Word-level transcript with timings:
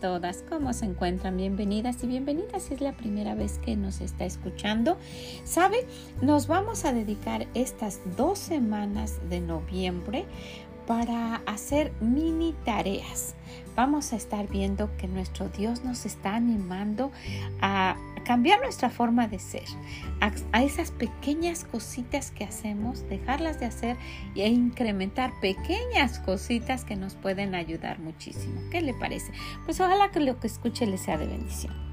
todas, 0.00 0.42
¿cómo 0.48 0.72
se 0.72 0.86
encuentran? 0.86 1.36
Bienvenidas 1.36 2.02
y 2.02 2.06
bienvenidas 2.06 2.62
si 2.64 2.74
es 2.74 2.80
la 2.80 2.92
primera 2.92 3.34
vez 3.34 3.58
que 3.58 3.76
nos 3.76 4.00
está 4.00 4.24
escuchando. 4.24 4.96
¿Sabe? 5.44 5.86
Nos 6.22 6.46
vamos 6.46 6.84
a 6.86 6.92
dedicar 6.92 7.46
estas 7.54 8.00
dos 8.16 8.38
semanas 8.38 9.18
de 9.28 9.40
noviembre 9.40 10.24
para 10.86 11.36
hacer 11.46 11.92
mini 12.00 12.54
tareas. 12.64 13.34
Vamos 13.76 14.12
a 14.12 14.16
estar 14.16 14.48
viendo 14.48 14.90
que 14.96 15.06
nuestro 15.06 15.48
Dios 15.50 15.84
nos 15.84 16.06
está 16.06 16.34
animando 16.34 17.12
a 17.60 17.89
cambiar 18.30 18.60
nuestra 18.60 18.90
forma 18.90 19.26
de 19.26 19.40
ser, 19.40 19.64
a, 20.20 20.62
esas 20.62 20.92
pequeñas 20.92 21.64
cositas 21.64 22.30
que 22.30 22.44
hacemos, 22.44 23.08
dejarlas 23.08 23.58
de 23.58 23.66
hacer 23.66 23.96
e 24.36 24.46
incrementar 24.46 25.32
pequeñas 25.40 26.20
cositas 26.20 26.84
que 26.84 26.94
nos 26.94 27.16
pueden 27.16 27.56
ayudar 27.56 27.98
muchísimo. 27.98 28.60
¿Qué 28.70 28.82
le 28.82 28.94
parece? 28.94 29.32
Pues 29.64 29.80
ojalá 29.80 30.12
que 30.12 30.20
lo 30.20 30.38
que 30.38 30.46
escuche 30.46 30.86
le 30.86 30.96
sea 30.96 31.18
de 31.18 31.26
bendición. 31.26 31.89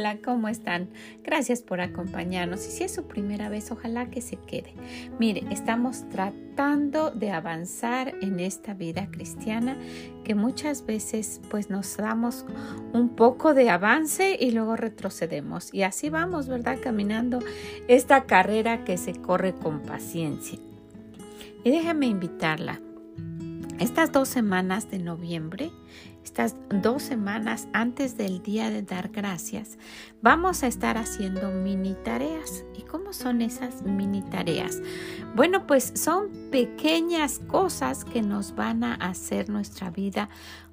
Hola, 0.00 0.16
¿cómo 0.24 0.48
están? 0.48 0.88
Gracias 1.22 1.60
por 1.60 1.82
acompañarnos 1.82 2.66
y 2.66 2.70
si 2.70 2.84
es 2.84 2.94
su 2.94 3.06
primera 3.06 3.50
vez, 3.50 3.70
ojalá 3.70 4.08
que 4.08 4.22
se 4.22 4.36
quede. 4.36 4.72
Mire, 5.18 5.44
estamos 5.50 6.08
tratando 6.08 7.10
de 7.10 7.30
avanzar 7.32 8.14
en 8.22 8.40
esta 8.40 8.72
vida 8.72 9.10
cristiana 9.10 9.76
que 10.24 10.34
muchas 10.34 10.86
veces 10.86 11.42
pues 11.50 11.68
nos 11.68 11.98
damos 11.98 12.46
un 12.94 13.10
poco 13.10 13.52
de 13.52 13.68
avance 13.68 14.38
y 14.40 14.52
luego 14.52 14.74
retrocedemos 14.74 15.74
y 15.74 15.82
así 15.82 16.08
vamos, 16.08 16.48
¿verdad? 16.48 16.78
Caminando 16.82 17.40
esta 17.86 18.24
carrera 18.24 18.84
que 18.84 18.96
se 18.96 19.12
corre 19.12 19.52
con 19.52 19.80
paciencia. 19.80 20.58
Y 21.62 21.72
déjame 21.72 22.06
invitarla. 22.06 22.80
Estas 23.80 24.12
dos 24.12 24.28
semanas 24.28 24.90
de 24.90 24.98
noviembre 24.98 25.72
estas 26.24 26.54
dos 26.68 27.02
semanas 27.02 27.66
antes 27.72 28.16
del 28.16 28.42
día 28.42 28.70
de 28.70 28.82
dar 28.82 29.08
gracias, 29.08 29.78
vamos 30.22 30.62
a 30.62 30.66
estar 30.66 30.98
haciendo 30.98 31.50
mini 31.50 31.94
tareas. 32.04 32.64
¿Y 32.76 32.82
cómo 32.82 33.12
son 33.12 33.40
esas 33.40 33.82
mini 33.82 34.22
tareas? 34.22 34.80
Bueno, 35.34 35.66
pues 35.66 35.92
son 35.96 36.28
pequeñas 36.50 37.40
cosas 37.48 38.04
que 38.04 38.22
nos 38.22 38.54
van 38.54 38.84
a 38.84 38.94
hacer 38.94 39.48
nuestra 39.48 39.90
vida 39.90 40.28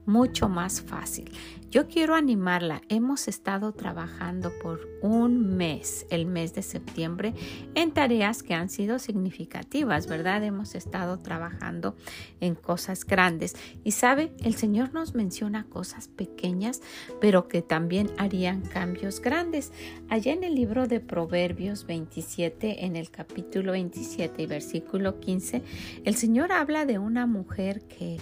mucho 0.06 0.50
más 0.50 0.82
fácil. 0.82 1.32
Yo 1.70 1.90
quiero 1.90 2.16
animarla. 2.16 2.82
Hemos 2.88 3.28
estado 3.28 3.74
trabajando 3.74 4.54
por 4.62 4.88
un 5.02 5.58
mes, 5.58 6.06
el 6.10 6.26
mes 6.26 6.54
de 6.54 6.62
septiembre, 6.62 7.34
en 7.76 7.92
tareas 7.92 8.42
que 8.42 8.54
han 8.54 8.70
sido 8.70 9.00
significativas, 9.00 10.08
¿verdad? 10.08 10.46
Hemos 10.46 10.76
estado 10.76 11.20
trabajando 11.20 11.98
en 12.40 12.56
cosas 12.56 13.04
grandes. 13.04 13.58
Y 13.84 13.92
sabe, 13.92 14.32
el 14.46 14.56
Señor 14.56 14.94
nos 14.94 15.14
menciona 15.14 15.66
cosas 15.66 16.08
pequeñas, 16.08 16.82
pero 17.20 17.50
que 17.50 17.62
también 17.62 18.12
harían 18.18 18.62
cambios 18.62 19.20
grandes. 19.20 19.74
Allá 20.08 20.32
en 20.32 20.46
el 20.46 20.56
libro 20.56 20.88
de 20.88 21.02
Proverbios 21.02 21.86
27, 21.86 22.86
en 22.86 22.96
el 22.96 23.12
capítulo 23.12 23.74
27 23.74 24.42
y 24.42 24.46
versículo 24.46 25.20
15, 25.20 25.62
el 26.06 26.16
Señor 26.16 26.54
habla 26.54 26.86
de 26.86 26.98
una 26.98 27.26
mujer 27.26 27.82
que, 27.82 28.22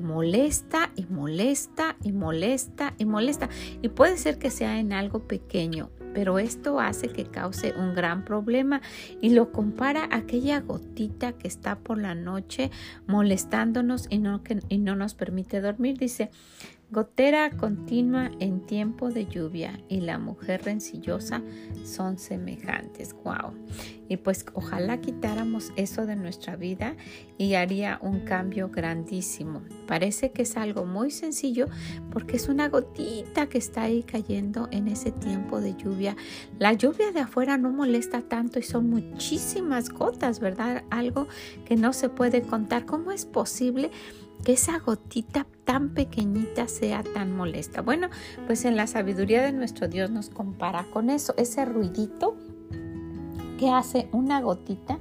molesta 0.00 0.92
y 0.96 1.04
molesta 1.04 1.96
y 2.02 2.12
molesta 2.12 2.73
y 2.98 3.04
molesta. 3.04 3.48
Y 3.82 3.88
puede 3.88 4.16
ser 4.16 4.38
que 4.38 4.50
sea 4.50 4.78
en 4.78 4.92
algo 4.92 5.26
pequeño, 5.26 5.90
pero 6.12 6.38
esto 6.38 6.80
hace 6.80 7.08
que 7.08 7.24
cause 7.24 7.74
un 7.76 7.94
gran 7.94 8.24
problema 8.24 8.80
y 9.20 9.30
lo 9.30 9.52
compara 9.52 10.04
a 10.04 10.16
aquella 10.16 10.60
gotita 10.60 11.32
que 11.32 11.48
está 11.48 11.76
por 11.76 11.98
la 11.98 12.14
noche 12.14 12.70
molestándonos 13.06 14.06
y 14.10 14.18
no, 14.18 14.42
que, 14.42 14.60
y 14.68 14.78
no 14.78 14.96
nos 14.96 15.14
permite 15.14 15.60
dormir. 15.60 15.98
Dice, 15.98 16.30
Gotera 16.94 17.50
continua 17.50 18.30
en 18.38 18.60
tiempo 18.66 19.10
de 19.10 19.26
lluvia 19.26 19.80
y 19.88 20.00
la 20.00 20.20
mujer 20.20 20.62
rencillosa 20.62 21.42
son 21.84 22.18
semejantes. 22.18 23.16
Wow. 23.24 23.52
Y 24.08 24.18
pues 24.18 24.46
ojalá 24.52 25.00
quitáramos 25.00 25.72
eso 25.74 26.06
de 26.06 26.14
nuestra 26.14 26.54
vida 26.54 26.94
y 27.36 27.54
haría 27.54 27.98
un 28.00 28.20
cambio 28.20 28.68
grandísimo. 28.68 29.62
Parece 29.88 30.30
que 30.30 30.42
es 30.42 30.56
algo 30.56 30.84
muy 30.84 31.10
sencillo 31.10 31.66
porque 32.12 32.36
es 32.36 32.48
una 32.48 32.68
gotita 32.68 33.48
que 33.48 33.58
está 33.58 33.82
ahí 33.82 34.04
cayendo 34.04 34.68
en 34.70 34.86
ese 34.86 35.10
tiempo 35.10 35.60
de 35.60 35.74
lluvia. 35.74 36.16
La 36.60 36.74
lluvia 36.74 37.10
de 37.10 37.20
afuera 37.20 37.58
no 37.58 37.70
molesta 37.70 38.20
tanto 38.20 38.60
y 38.60 38.62
son 38.62 38.88
muchísimas 38.88 39.90
gotas, 39.90 40.38
¿verdad? 40.38 40.84
Algo 40.90 41.26
que 41.64 41.74
no 41.74 41.92
se 41.92 42.08
puede 42.08 42.42
contar. 42.42 42.86
¿Cómo 42.86 43.10
es 43.10 43.26
posible? 43.26 43.90
Que 44.44 44.52
esa 44.52 44.78
gotita 44.78 45.46
tan 45.64 45.94
pequeñita 45.94 46.68
sea 46.68 47.02
tan 47.02 47.34
molesta. 47.34 47.80
Bueno, 47.80 48.08
pues 48.46 48.64
en 48.64 48.76
la 48.76 48.86
sabiduría 48.86 49.42
de 49.42 49.52
nuestro 49.52 49.88
Dios 49.88 50.10
nos 50.10 50.28
compara 50.28 50.86
con 50.92 51.10
eso, 51.10 51.34
ese 51.36 51.64
ruidito 51.64 52.36
que 53.58 53.70
hace 53.70 54.08
una 54.12 54.40
gotita. 54.40 54.98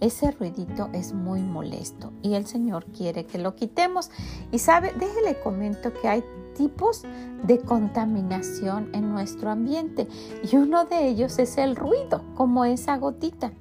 Ese 0.00 0.32
ruidito 0.32 0.90
es 0.92 1.12
muy 1.12 1.42
molesto 1.42 2.12
y 2.22 2.34
el 2.34 2.44
Señor 2.46 2.86
quiere 2.86 3.24
que 3.24 3.38
lo 3.38 3.54
quitemos. 3.54 4.10
Y 4.50 4.58
sabe, 4.58 4.92
déjele 4.98 5.38
comento 5.40 5.92
que 5.94 6.08
hay 6.08 6.24
tipos 6.56 7.04
de 7.44 7.60
contaminación 7.60 8.90
en 8.94 9.12
nuestro 9.12 9.50
ambiente 9.50 10.08
y 10.42 10.56
uno 10.56 10.86
de 10.86 11.06
ellos 11.06 11.38
es 11.38 11.56
el 11.56 11.76
ruido, 11.76 12.24
como 12.34 12.64
esa 12.64 12.96
gotita. 12.98 13.52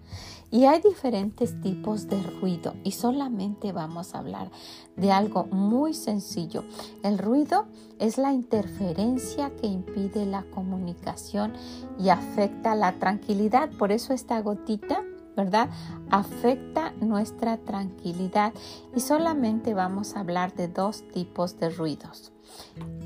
Y 0.52 0.66
hay 0.66 0.82
diferentes 0.82 1.60
tipos 1.62 2.10
de 2.10 2.22
ruido 2.22 2.74
y 2.84 2.92
solamente 2.92 3.72
vamos 3.72 4.14
a 4.14 4.20
hablar 4.20 4.52
de 4.98 5.12
algo 5.14 5.46
muy 5.46 5.94
sencillo. 5.94 6.66
El 7.04 7.18
ruido 7.18 7.68
es 8.00 8.18
la 8.18 8.34
interferencia 8.34 9.56
que 9.56 9.68
impide 9.68 10.26
la 10.26 10.44
comunicación 10.44 11.54
y 11.98 12.10
afecta 12.10 12.76
la 12.76 13.00
tranquilidad. 13.00 13.70
Por 13.78 13.94
eso 13.94 14.14
esta 14.14 14.42
gotita 14.42 15.04
¿verdad? 15.36 15.70
Afecta 16.10 16.92
nuestra 17.00 17.56
tranquilidad 17.58 18.54
y 18.94 19.00
solamente 19.00 19.74
vamos 19.74 20.16
a 20.16 20.20
hablar 20.20 20.54
de 20.56 20.68
dos 20.68 21.08
tipos 21.14 21.58
de 21.58 21.70
ruidos. 21.70 22.34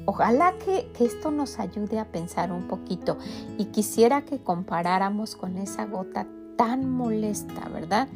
Ojalá 0.05 0.53
que, 0.57 0.91
que, 0.97 1.05
esto 1.05 1.29
nos 1.29 1.59
ayude 1.59 1.99
a 1.99 2.11
pensar 2.11 2.51
un 2.51 2.67
poquito 2.67 3.17
y 3.59 3.65
quisiera 3.65 4.25
que 4.25 4.41
comparáramos 4.41 5.35
con 5.35 5.57
esa 5.57 5.85
gota 5.85 6.27
tan 6.57 6.89
molesta, 6.89 7.67
¿verdad? 7.69 8.07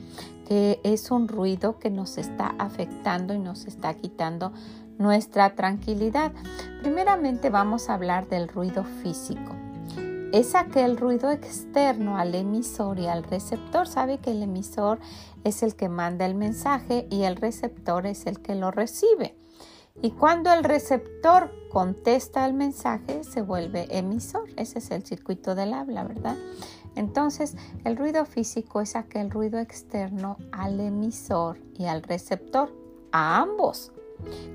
Que 0.47 0.79
es 0.83 1.11
un 1.11 1.27
ruido 1.27 1.79
que 1.79 1.89
nos 1.89 2.17
está 2.17 2.55
afectando 2.57 3.33
y 3.33 3.39
nos 3.39 3.66
está 3.66 3.94
quitando 3.94 4.51
nuestra 4.97 5.55
tranquilidad. 5.55 6.31
Primeramente 6.81 7.50
vamos 7.50 7.89
a 7.89 7.95
hablar 7.95 8.27
del 8.27 8.47
ruido 8.47 8.83
físico. 8.83 9.55
Es 10.31 10.53
aquel 10.53 10.97
ruido 10.97 11.31
externo 11.31 12.17
al 12.17 12.35
emisor 12.35 13.00
y 13.00 13.07
al 13.07 13.23
receptor. 13.23 13.88
Sabe 13.88 14.19
que 14.19 14.31
el 14.31 14.44
emisor 14.44 15.00
es 15.44 15.63
el 15.63 15.75
que 15.75 15.89
manda 15.89 16.25
el 16.27 16.35
mensaje 16.35 17.07
y 17.09 17.23
el 17.23 17.35
receptor 17.35 18.06
es 18.06 18.27
el 18.27 18.39
que 18.39 18.53
lo 18.53 18.69
recibe. 18.69 19.35
Y 20.01 20.11
cuando 20.11 20.53
el 20.53 20.63
receptor 20.63 21.51
contesta 21.69 22.45
el 22.45 22.53
mensaje, 22.53 23.23
se 23.23 23.41
vuelve 23.41 23.88
emisor. 23.97 24.47
Ese 24.56 24.79
es 24.79 24.91
el 24.91 25.03
circuito 25.03 25.56
del 25.56 25.73
habla, 25.73 26.03
¿verdad? 26.03 26.38
Entonces, 27.00 27.56
el 27.86 27.96
ruido 27.96 28.26
físico 28.26 28.82
es 28.82 28.98
aquel 28.98 29.32
ruido 29.32 29.58
externo 29.58 30.36
al 30.52 30.81
emisor 30.81 31.57
y 31.78 31.86
al 31.86 32.04
receptor, 32.04 32.74
a 33.13 33.40
ambos. 33.40 33.94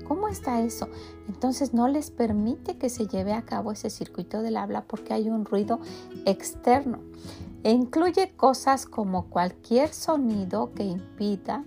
¿Cómo 0.07 0.27
está 0.27 0.61
eso? 0.61 0.87
Entonces 1.27 1.73
no 1.73 1.87
les 1.87 2.11
permite 2.11 2.77
que 2.77 2.89
se 2.89 3.07
lleve 3.07 3.33
a 3.33 3.41
cabo 3.41 3.71
ese 3.71 3.89
circuito 3.89 4.43
del 4.43 4.57
habla 4.57 4.83
porque 4.83 5.15
hay 5.15 5.27
un 5.27 5.43
ruido 5.43 5.79
externo. 6.27 6.99
E 7.63 7.71
incluye 7.71 8.33
cosas 8.35 8.85
como 8.85 9.25
cualquier 9.25 9.89
sonido 9.89 10.71
que 10.75 10.83
impida 10.83 11.63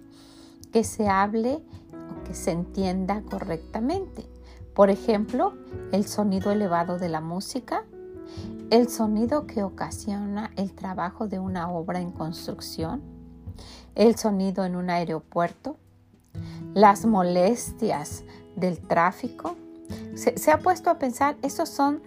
que 0.73 0.85
se 0.85 1.09
hable 1.09 1.61
o 1.91 2.23
que 2.23 2.35
se 2.35 2.53
entienda 2.53 3.23
correctamente. 3.23 4.27
Por 4.75 4.91
ejemplo, 4.91 5.55
el 5.91 6.07
sonido 6.07 6.53
elevado 6.53 6.99
de 6.99 7.09
la 7.09 7.21
música, 7.21 7.85
el 8.71 8.89
sonido 8.89 9.47
que 9.47 9.63
ocasiona 9.63 10.51
el 10.57 10.73
trabajo 10.75 11.27
de 11.27 11.39
una 11.39 11.71
obra 11.71 12.01
en 12.01 12.11
construcción, 12.11 13.03
el 13.95 14.17
sonido 14.17 14.65
en 14.65 14.77
un 14.77 14.91
aeropuerto, 14.91 15.77
las 16.75 17.07
molestias 17.07 18.25
del 18.57 18.79
tráfico. 18.81 19.57
Se, 20.15 20.51
ha 20.51 20.59
puesto 20.59 20.91
a 20.91 20.99
pensar, 20.99 21.37
esos 21.43 21.69
son, 21.69 22.03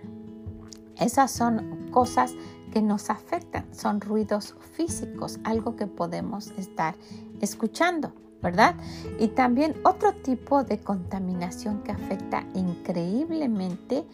esas 0.99 1.31
son 1.31 1.89
cosas 1.91 2.33
que 2.71 2.81
nos 2.81 3.09
afectan, 3.09 3.65
son 3.73 3.99
ruidos 3.99 4.55
físicos, 4.73 5.39
algo 5.43 5.75
que 5.75 5.87
podemos 5.87 6.51
estar 6.51 6.95
escuchando, 7.41 8.13
¿verdad? 8.41 8.75
Y 9.19 9.29
también 9.29 9.75
otro 9.83 10.13
tipo 10.13 10.63
de 10.63 10.79
contaminación 10.79 11.81
que 11.83 11.91
afecta 11.91 12.45
increíblemente 12.53 14.05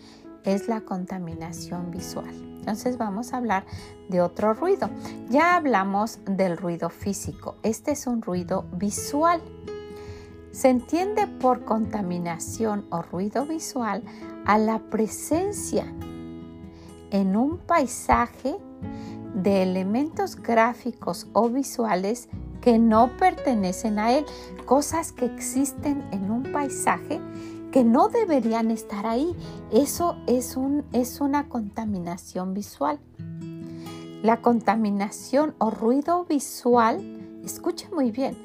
es 0.47 0.69
la 0.69 0.81
contaminación 0.81 1.91
visual. 1.91 2.33
Entonces 2.59 2.97
vamos 2.97 3.33
a 3.33 3.37
hablar 3.37 3.65
de 4.07 4.21
otro 4.21 4.53
ruido. 4.53 4.89
Ya 5.29 5.55
hablamos 5.55 6.19
del 6.25 6.57
ruido 6.57 6.89
físico. 6.89 7.55
Este 7.63 7.91
es 7.91 8.07
un 8.07 8.21
ruido 8.21 8.65
visual. 8.73 9.41
Se 10.51 10.69
entiende 10.69 11.27
por 11.27 11.65
contaminación 11.65 12.85
o 12.89 13.01
ruido 13.01 13.45
visual 13.45 14.03
a 14.45 14.57
la 14.57 14.79
presencia 14.79 15.85
en 17.11 17.35
un 17.35 17.57
paisaje 17.57 18.55
de 19.35 19.63
elementos 19.63 20.37
gráficos 20.37 21.27
o 21.33 21.49
visuales 21.49 22.29
que 22.61 22.79
no 22.79 23.15
pertenecen 23.17 23.99
a 23.99 24.13
él, 24.13 24.25
cosas 24.65 25.11
que 25.11 25.25
existen 25.25 26.07
en 26.11 26.31
un 26.31 26.51
paisaje 26.51 27.21
que 27.77 27.83
no 27.83 28.07
deberían 28.07 28.71
estar 28.71 29.05
ahí. 29.05 29.35
Eso 29.71 30.17
es, 30.25 30.57
un, 30.57 30.83
es 30.93 31.21
una 31.21 31.47
contaminación 31.47 32.55
visual. 32.55 32.99
La 34.23 34.41
contaminación 34.41 35.53
o 35.59 35.69
ruido 35.69 36.25
visual, 36.25 37.39
escuche 37.45 37.87
muy 37.93 38.09
bien, 38.09 38.35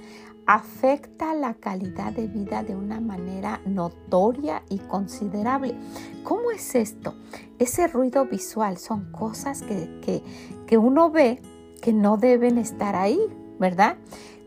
afecta 0.46 1.32
la 1.32 1.54
calidad 1.54 2.12
de 2.12 2.26
vida 2.26 2.62
de 2.62 2.76
una 2.76 3.00
manera 3.00 3.62
notoria 3.64 4.64
y 4.68 4.80
considerable. 4.80 5.78
¿Cómo 6.24 6.50
es 6.50 6.74
esto? 6.74 7.14
Ese 7.58 7.88
ruido 7.88 8.26
visual 8.26 8.76
son 8.76 9.12
cosas 9.12 9.62
que, 9.62 10.22
que 10.66 10.76
uno 10.76 11.10
ve 11.10 11.40
que 11.80 11.94
no 11.94 12.18
deben 12.18 12.58
estar 12.58 12.96
ahí, 12.96 13.18
¿verdad? 13.58 13.96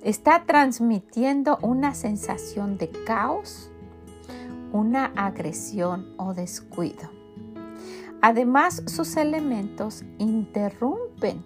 Está 0.04 0.44
transmitiendo 0.46 1.58
una 1.64 1.96
sensación 1.96 2.78
de 2.78 2.92
caos, 2.92 3.72
una 4.72 5.06
agresión 5.16 6.14
o 6.18 6.34
descuido. 6.34 7.10
Además, 8.22 8.82
sus 8.88 9.18
elementos 9.18 10.04
interrumpen 10.18 11.44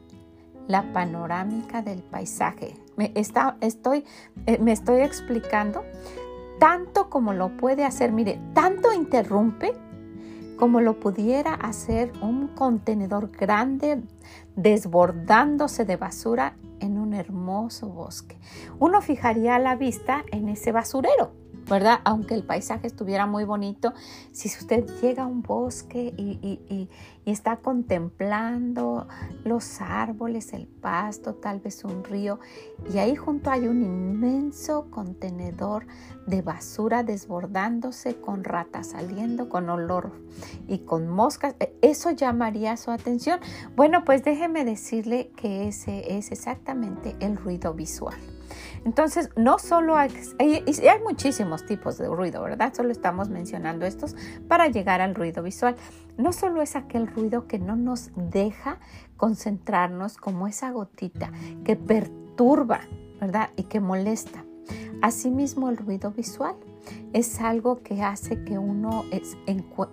la 0.67 0.93
panorámica 0.93 1.81
del 1.81 2.03
paisaje. 2.03 2.75
Me, 2.95 3.11
estoy, 3.15 4.05
eh, 4.45 4.59
me 4.59 4.71
estoy 4.71 5.01
explicando 5.01 5.83
tanto 6.59 7.09
como 7.09 7.33
lo 7.33 7.57
puede 7.57 7.85
hacer, 7.85 8.11
mire, 8.11 8.39
tanto 8.53 8.93
interrumpe 8.93 9.73
como 10.57 10.81
lo 10.81 10.99
pudiera 10.99 11.53
hacer 11.53 12.11
un 12.21 12.49
contenedor 12.49 13.31
grande 13.31 14.03
desbordándose 14.55 15.85
de 15.85 15.95
basura 15.95 16.55
en 16.81 16.97
un 16.97 17.13
hermoso 17.13 17.87
bosque. 17.87 18.37
Uno 18.77 19.01
fijaría 19.01 19.57
la 19.57 19.75
vista 19.75 20.23
en 20.31 20.49
ese 20.49 20.71
basurero 20.71 21.31
¿verdad? 21.69 21.99
Aunque 22.03 22.33
el 22.33 22.43
paisaje 22.43 22.87
estuviera 22.87 23.25
muy 23.25 23.43
bonito, 23.43 23.93
si 24.31 24.49
usted 24.49 24.85
llega 25.01 25.23
a 25.23 25.27
un 25.27 25.41
bosque 25.41 26.13
y, 26.17 26.89
está 27.25 27.57
contemplando 27.57 29.07
los 29.43 29.81
árboles, 29.81 30.51
el 30.53 30.65
pasto, 30.65 31.35
tal 31.35 31.59
vez 31.59 31.83
un 31.83 32.03
río, 32.03 32.39
y 32.91 32.97
ahí 32.97 33.15
junto 33.15 33.51
hay 33.51 33.67
un 33.67 33.83
inmenso 33.83 34.89
contenedor 34.89 35.85
de 36.25 36.41
basura 36.41 37.03
desbordándose 37.03 38.19
con 38.19 38.43
ratas 38.43 38.87
saliendo, 38.87 39.47
con 39.47 39.69
olor 39.69 40.11
y 40.67 40.79
con 40.79 41.07
moscas, 41.07 41.55
e, 41.59 41.77
eso 41.83 42.09
llamaría 42.09 42.75
su 42.77 42.89
atención. 42.89 43.39
Bueno, 43.75 44.03
pues 44.05 44.23
déjeme 44.23 44.65
decirle 44.65 45.31
que 45.35 45.67
ese 45.67 46.17
es 46.17 46.31
exactamente 46.31 47.15
el 47.19 47.37
ruido 47.37 47.75
visual. 47.75 48.17
Entonces, 48.85 49.29
no 49.35 49.59
solo 49.59 49.95
hay, 49.97 50.09
muchísimos 51.03 51.65
tipos 51.65 51.97
de 51.97 52.07
ruido, 52.07 52.41
¿verdad? 52.41 52.73
Solo 52.73 52.91
estamos 52.91 53.29
mencionando 53.29 53.85
estos 53.85 54.15
para 54.47 54.67
llegar 54.67 55.01
al 55.01 55.15
ruido 55.15 55.43
visual. 55.43 55.75
No 56.17 56.33
solo 56.33 56.61
es 56.61 56.75
aquel 56.75 57.07
ruido 57.07 57.47
que 57.47 57.59
no 57.59 57.75
nos 57.75 58.11
deja 58.15 58.79
concentrarnos 59.17 60.17
como 60.17 60.47
esa 60.47 60.71
gotita 60.71 61.31
que 61.63 61.75
perturba, 61.75 62.81
¿verdad? 63.19 63.49
Y 63.55 63.63
que 63.63 63.79
molesta. 63.79 64.43
Asimismo, 65.01 65.69
el 65.69 65.77
ruido 65.77 66.11
visual 66.11 66.55
es 67.13 67.39
algo 67.41 67.81
que 67.81 68.01
hace 68.01 68.43
que 68.43 68.57
uno 68.57 69.05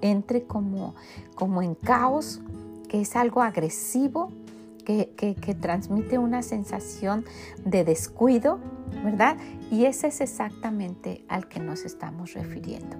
entre 0.01 0.45
como 0.45 1.63
en 1.63 1.75
caos, 1.75 2.41
que 2.89 3.01
es 3.01 3.17
algo 3.17 3.43
agresivo, 3.43 4.33
que, 4.87 5.57
transmite 5.61 6.17
una 6.19 6.43
sensación 6.43 7.25
de 7.65 7.85
descuido, 7.85 8.61
¿verdad? 9.05 9.37
Y 9.71 9.85
ese 9.85 10.07
es 10.07 10.21
exactamente 10.21 11.25
al 11.29 11.49
que 11.49 11.61
nos 11.61 11.85
estamos 11.85 12.35
refiriendo. 12.35 12.97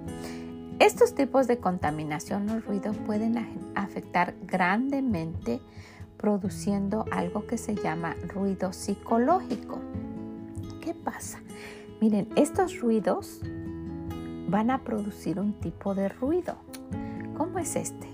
Estos 0.79 1.15
tipos 1.15 1.47
de 1.47 1.57
contaminación 1.57 2.49
o 2.49 2.59
ruido 2.59 2.91
pueden 2.91 3.37
afectar 3.73 4.35
grandemente 4.45 5.61
produciendo 6.17 7.05
algo 7.11 7.47
que 7.47 7.57
se 7.57 7.73
llama 7.73 8.15
ruido 8.27 8.73
psicológico. 8.73 9.79
¿Qué 10.81 10.93
pasa? 10.93 11.39
Miren, 12.01 12.27
estos 12.35 12.79
ruidos 12.79 13.41
van 14.49 14.71
a 14.71 14.83
producir 14.83 15.39
un 15.39 15.53
tipo 15.53 15.95
de 15.95 16.09
ruido. 16.09 16.57
¿Cómo 17.37 17.59
es 17.59 17.75
este? 17.75 18.07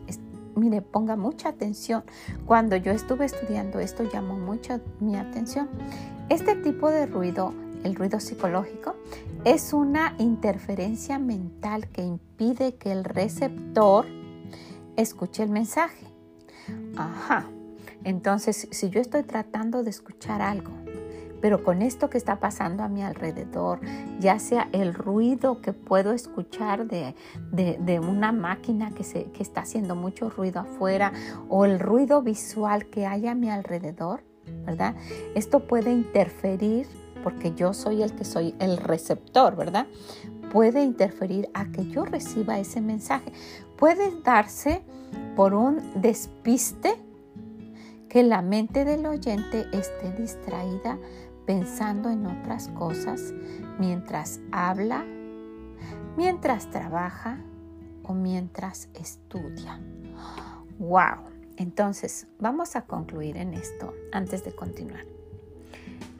Mire, 0.55 0.81
ponga 0.81 1.15
mucha 1.15 1.49
atención. 1.49 2.03
Cuando 2.45 2.75
yo 2.75 2.91
estuve 2.91 3.25
estudiando 3.25 3.79
esto 3.79 4.03
llamó 4.03 4.37
mucho 4.37 4.79
mi 4.99 5.15
atención. 5.15 5.69
Este 6.29 6.55
tipo 6.55 6.89
de 6.89 7.05
ruido, 7.05 7.53
el 7.83 7.95
ruido 7.95 8.19
psicológico, 8.19 8.95
es 9.43 9.73
una 9.73 10.15
interferencia 10.17 11.19
mental 11.19 11.89
que 11.89 12.01
impide 12.03 12.75
que 12.75 12.91
el 12.91 13.03
receptor 13.03 14.05
escuche 14.95 15.43
el 15.43 15.49
mensaje. 15.49 16.07
Ajá. 16.95 17.45
Entonces, 18.03 18.67
si 18.71 18.89
yo 18.89 19.01
estoy 19.01 19.23
tratando 19.23 19.83
de 19.83 19.89
escuchar 19.89 20.41
algo 20.41 20.82
pero 21.43 21.61
con 21.61 21.81
esto 21.81 22.09
que 22.09 22.17
está 22.17 22.39
pasando 22.39 22.83
a 22.83 22.87
mi 22.87 23.03
alrededor, 23.03 23.81
ya 24.17 24.39
sea 24.39 24.69
el 24.71 24.93
ruido 24.93 25.59
que 25.59 25.73
puedo 25.73 26.13
escuchar 26.13 26.87
de, 26.87 27.99
una 27.99 28.31
máquina 28.31 28.91
que, 28.91 29.03
se, 29.03 29.25
que 29.25 29.43
está 29.43 29.59
haciendo 29.59 29.93
mucho 29.93 30.29
ruido 30.29 30.61
afuera 30.61 31.11
o 31.49 31.65
el 31.65 31.81
ruido 31.81 32.21
visual 32.21 32.85
que 32.85 33.05
hay 33.05 33.27
a 33.27 33.35
mi 33.35 33.49
alrededor, 33.49 34.23
¿verdad? 34.65 34.95
Esto 35.35 35.67
puede 35.67 35.91
interferir 35.91 36.87
porque 37.25 37.53
yo 37.53 37.73
soy 37.73 38.03
el 38.03 38.13
que 38.15 38.23
soy 38.23 38.55
el 38.59 38.77
receptor, 38.77 39.57
¿verdad? 39.57 39.87
Puede 40.49 40.81
interferir 40.81 41.49
a 41.53 41.65
que 41.73 41.89
yo 41.89 42.05
reciba 42.05 42.57
ese 42.57 42.79
mensaje. 42.79 43.33
Puede 43.75 44.21
darse 44.21 44.81
por 45.35 45.53
un 45.53 45.81
despiste 46.01 46.95
que 48.13 48.21
la 48.21 48.43
mente 48.43 48.85
del 48.85 49.07
oyente 49.07 49.65
esté 49.73 50.11
distraída 50.11 50.99
pensando 51.45 52.09
en 52.09 52.25
otras 52.25 52.69
cosas 52.69 53.33
mientras 53.79 54.39
habla, 54.51 55.05
mientras 56.17 56.69
trabaja 56.69 57.39
o 58.03 58.13
mientras 58.13 58.89
estudia. 58.93 59.79
¡Wow! 60.79 61.31
Entonces, 61.57 62.27
vamos 62.39 62.75
a 62.75 62.83
concluir 62.83 63.37
en 63.37 63.53
esto 63.53 63.93
antes 64.11 64.43
de 64.43 64.53
continuar. 64.55 65.05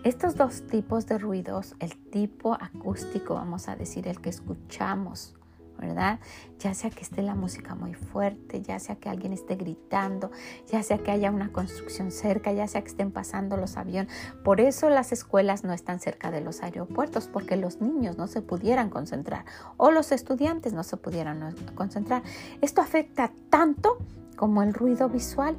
Estos 0.04 0.36
dos 0.36 0.68
tipos 0.68 1.08
de 1.08 1.18
ruidos, 1.18 1.76
el 1.80 1.96
tipo 2.10 2.54
acústico, 2.54 3.36
vamos 3.36 3.70
a 3.70 3.76
decir, 3.76 4.08
el 4.08 4.20
que 4.20 4.30
escuchamos 4.30 5.36
¿verdad? 5.84 6.20
Ya 6.60 6.74
sea 6.74 6.90
que 6.90 7.02
esté 7.02 7.22
la 7.22 7.36
música 7.36 7.76
muy 7.76 7.94
fuerte, 7.94 8.62
ya 8.62 8.80
sea 8.80 8.96
que 8.96 9.10
alguien 9.10 9.34
esté 9.34 9.56
gritando, 9.56 10.32
ya 10.72 10.82
sea 10.82 10.98
que 10.98 11.12
haya 11.12 11.30
una 11.30 11.52
construcción 11.52 12.10
cerca, 12.10 12.54
ya 12.54 12.68
sea 12.68 12.82
que 12.82 12.88
estén 12.88 13.12
pasando 13.12 13.58
los 13.58 13.76
aviones. 13.76 14.14
Por 14.46 14.62
eso 14.62 14.90
las 14.90 15.12
escuelas 15.12 15.66
no 15.66 15.74
están 15.74 16.00
cerca 16.00 16.32
de 16.32 16.40
los 16.40 16.64
aeropuertos, 16.64 17.28
porque 17.28 17.58
los 17.58 17.82
niños 17.82 18.18
no 18.18 18.28
se 18.28 18.42
pudieran 18.42 18.90
concentrar 18.90 19.46
o 19.76 19.92
los 19.92 20.12
estudiantes 20.14 20.72
no 20.72 20.84
se 20.84 20.96
pudieran 20.96 21.54
concentrar. 21.76 22.24
Esto 22.62 22.82
afecta 22.82 23.32
tanto 23.50 23.98
como 24.38 24.64
el 24.64 24.74
ruido 24.74 25.10
visual, 25.10 25.58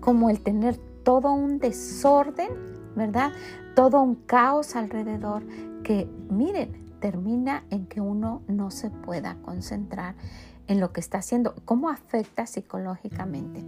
como 0.00 0.30
el 0.30 0.40
tener 0.40 0.76
todo 1.02 1.32
un 1.32 1.58
desorden, 1.58 2.50
¿verdad? 2.94 3.32
Todo 3.74 4.00
un 4.00 4.14
caos 4.14 4.76
alrededor 4.76 5.42
que, 5.82 6.08
miren, 6.30 6.85
termina 7.00 7.64
en 7.70 7.86
que 7.86 8.00
uno 8.00 8.42
no 8.48 8.70
se 8.70 8.90
pueda 8.90 9.36
concentrar 9.42 10.14
en 10.68 10.80
lo 10.80 10.92
que 10.92 11.00
está 11.00 11.18
haciendo, 11.18 11.54
cómo 11.64 11.90
afecta 11.90 12.46
psicológicamente. 12.46 13.64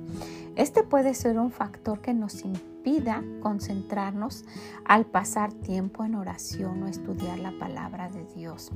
Este 0.56 0.82
puede 0.82 1.14
ser 1.14 1.38
un 1.38 1.50
factor 1.50 2.00
que 2.00 2.14
nos 2.14 2.44
impida 2.44 3.22
concentrarnos 3.40 4.44
al 4.84 5.06
pasar 5.06 5.52
tiempo 5.52 6.04
en 6.04 6.14
oración 6.14 6.82
o 6.82 6.88
estudiar 6.88 7.38
la 7.38 7.52
palabra 7.58 8.08
de 8.08 8.24
Dios. 8.34 8.72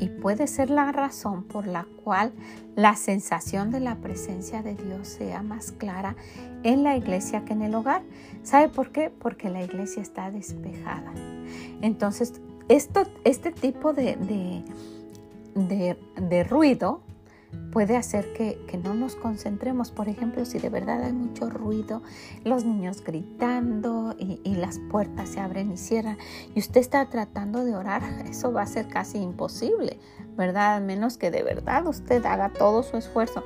Y 0.00 0.08
puede 0.08 0.46
ser 0.46 0.68
la 0.68 0.92
razón 0.92 1.44
por 1.44 1.66
la 1.66 1.86
cual 2.04 2.32
la 2.74 2.96
sensación 2.96 3.70
de 3.70 3.80
la 3.80 3.96
presencia 3.96 4.62
de 4.62 4.74
Dios 4.74 5.08
sea 5.08 5.42
más 5.42 5.72
clara 5.72 6.16
en 6.64 6.82
la 6.82 6.96
iglesia 6.96 7.44
que 7.44 7.52
en 7.52 7.62
el 7.62 7.74
hogar. 7.74 8.02
¿Sabe 8.42 8.68
por 8.68 8.90
qué? 8.90 9.10
Porque 9.10 9.48
la 9.48 9.62
iglesia 9.62 10.02
está 10.02 10.30
despejada. 10.30 11.12
Entonces 11.80 12.40
este 12.68 13.52
tipo 13.52 13.92
de, 13.92 14.16
de, 15.54 16.44
ruido 16.44 17.00
puede 17.72 17.96
hacer 17.96 18.32
que, 18.32 18.58
no 18.82 18.94
nos 18.94 19.14
concentremos. 19.14 19.90
Por 19.90 20.08
ejemplo, 20.08 20.44
si 20.44 20.58
de 20.58 20.68
verdad 20.68 21.02
hay 21.02 21.12
mucho 21.12 21.48
ruido, 21.48 22.02
los 22.44 22.64
niños 22.64 23.02
gritando 23.04 24.14
y, 24.18 24.40
y, 24.44 24.56
las 24.56 24.78
puertas 24.90 25.30
se 25.30 25.40
abren 25.40 25.72
y 25.72 25.76
cierran 25.76 26.18
y 26.54 26.58
usted 26.58 26.80
está 26.80 27.08
tratando 27.08 27.64
de 27.64 27.74
orar, 27.74 28.02
eso 28.28 28.52
va 28.52 28.62
a 28.62 28.66
ser 28.66 28.88
casi 28.88 29.18
imposible, 29.18 29.98
¿verdad? 30.36 30.76
A 30.76 30.80
menos 30.80 31.16
que 31.16 31.30
de 31.30 31.42
verdad 31.42 31.86
usted 31.86 32.24
haga 32.26 32.50
todo 32.50 32.82
su 32.82 32.96
esfuerzo 32.96 33.42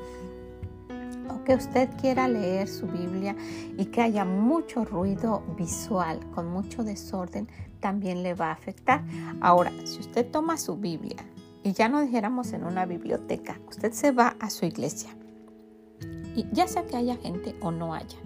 que 1.50 1.56
usted 1.56 1.88
quiera 2.00 2.28
leer 2.28 2.68
su 2.68 2.86
Biblia 2.86 3.34
y 3.76 3.86
que 3.86 4.02
haya 4.02 4.24
mucho 4.24 4.84
ruido 4.84 5.42
visual, 5.58 6.20
con 6.32 6.46
mucho 6.48 6.84
desorden, 6.84 7.48
también 7.80 8.22
le 8.22 8.34
va 8.34 8.50
a 8.50 8.52
afectar. 8.52 9.02
Ahora, 9.40 9.72
si 9.84 9.98
usted 9.98 10.30
toma 10.30 10.56
su 10.56 10.76
Biblia 10.76 11.16
y 11.64 11.72
ya 11.72 11.88
no 11.88 12.02
dijéramos 12.02 12.52
en 12.52 12.62
una 12.62 12.86
biblioteca, 12.86 13.58
usted 13.68 13.90
se 13.90 14.12
va 14.12 14.36
a 14.38 14.48
su 14.48 14.64
iglesia 14.64 15.10
y 16.36 16.46
ya 16.52 16.68
sea 16.68 16.86
que 16.86 16.96
haya 16.96 17.16
gente 17.16 17.56
o 17.60 17.72
no 17.72 17.94
haya, 17.94 18.18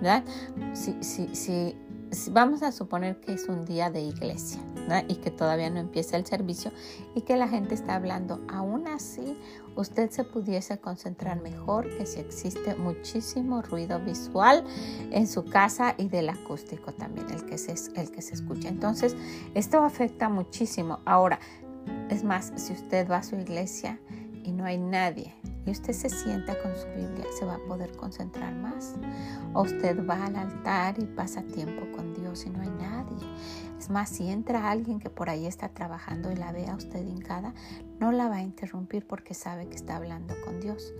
¿verdad? 0.00 0.24
Si, 0.72 0.96
si, 1.02 1.34
si 1.34 1.76
vamos 2.32 2.62
a 2.62 2.72
suponer 2.72 3.20
que 3.20 3.32
es 3.32 3.48
un 3.48 3.64
día 3.64 3.90
de 3.90 4.00
iglesia 4.00 4.60
y 5.08 5.16
que 5.16 5.30
todavía 5.30 5.68
no 5.70 5.80
empieza 5.80 6.16
el 6.16 6.24
servicio 6.24 6.72
y 7.14 7.22
que 7.22 7.36
la 7.36 7.48
gente 7.48 7.74
está 7.74 7.94
hablando, 7.94 8.40
aún 8.48 8.86
así 8.88 9.36
usted 9.76 10.10
se 10.10 10.24
pudiese 10.24 10.78
concentrar 10.78 11.40
mejor 11.42 11.88
que 11.96 12.06
si 12.06 12.20
existe 12.20 12.74
muchísimo 12.74 13.62
ruido 13.62 14.00
visual 14.00 14.64
en 15.10 15.26
su 15.26 15.44
casa 15.44 15.94
y 15.98 16.08
del 16.08 16.30
acústico 16.30 16.92
también, 16.92 17.30
el 17.30 17.44
que 17.44 17.58
se, 17.58 17.74
el 18.00 18.10
que 18.10 18.22
se 18.22 18.34
escucha. 18.34 18.68
Entonces, 18.68 19.14
esto 19.54 19.82
afecta 19.82 20.28
muchísimo. 20.28 21.00
Ahora, 21.04 21.38
es 22.10 22.24
más, 22.24 22.52
si 22.56 22.72
usted 22.72 23.08
va 23.08 23.18
a 23.18 23.22
su 23.22 23.36
iglesia 23.36 24.00
y 24.42 24.52
no 24.52 24.64
hay 24.64 24.78
nadie 24.78 25.34
y 25.68 25.70
usted 25.70 25.92
se 25.92 26.08
sienta 26.08 26.58
con 26.62 26.74
su 26.74 26.86
Biblia, 26.96 27.26
se 27.38 27.44
va 27.44 27.56
a 27.56 27.58
poder 27.58 27.94
concentrar 27.94 28.54
más. 28.54 28.94
O 29.52 29.62
usted 29.62 30.06
va 30.08 30.24
al 30.24 30.36
altar 30.36 30.98
y 30.98 31.04
pasa 31.04 31.42
tiempo 31.42 31.86
con 31.94 32.14
Dios 32.14 32.46
y 32.46 32.50
no 32.50 32.62
hay 32.62 32.70
nadie. 32.70 33.26
Es 33.78 33.90
más, 33.90 34.08
si 34.08 34.28
entra 34.28 34.70
alguien 34.70 34.98
que 34.98 35.10
por 35.10 35.28
ahí 35.28 35.46
está 35.46 35.68
trabajando 35.68 36.32
y 36.32 36.36
la 36.36 36.52
ve 36.52 36.68
a 36.68 36.74
usted 36.74 37.06
hincada, 37.06 37.52
no 38.00 38.12
la 38.12 38.28
va 38.28 38.36
a 38.36 38.42
interrumpir 38.42 39.06
porque 39.06 39.34
sabe 39.34 39.68
que 39.68 39.76
está 39.76 39.96
hablando 39.96 40.34
con 40.42 40.58
Dios. 40.58 40.94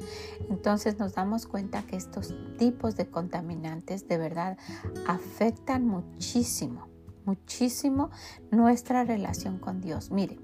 Entonces 0.50 0.98
nos 0.98 1.14
damos 1.14 1.46
cuenta 1.46 1.82
que 1.82 1.96
estos 1.96 2.34
tipos 2.58 2.94
de 2.94 3.08
contaminantes 3.08 4.06
de 4.06 4.18
verdad 4.18 4.58
afectan 5.06 5.87
muchísimo 5.87 6.88
muchísimo 7.28 8.10
nuestra 8.50 9.04
relación 9.04 9.58
con 9.58 9.82
Dios. 9.82 10.10
Mire, 10.10 10.38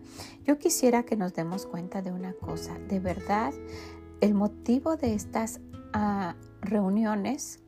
yo 0.45 0.59
quisiera 0.59 1.05
que 1.05 1.17
nos 1.17 1.33
demos 1.33 1.65
cuenta 1.65 2.03
de 2.03 2.13
una 2.13 2.35
cosa. 2.35 2.79
De 2.79 3.01
verdad, 3.01 3.55
el 4.21 4.35
motivo 4.35 4.97
de 4.97 5.15
estas 5.15 5.61
ah, 5.93 6.35
reuniones 6.61 7.61